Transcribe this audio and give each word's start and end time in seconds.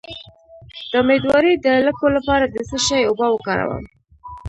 د 0.89 0.91
امیدوارۍ 1.03 1.53
د 1.65 1.67
لکو 1.85 2.05
لپاره 2.17 2.45
د 2.49 2.55
څه 2.69 2.77
شي 2.87 2.99
اوبه 3.07 3.27
وکاروم؟ 3.31 3.83